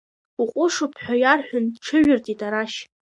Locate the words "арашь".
2.47-2.77